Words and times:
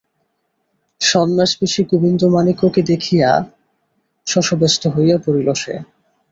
সন্ন্যাসবেশী 1.01 1.81
গোবিন্দমাণিক্যকে 1.83 2.81
দেখিয়া 2.83 3.29
সে 3.39 3.45
শশব্যস্ত 4.27 4.83
হইয়া 4.87 5.17
পড়িল। 5.25 5.47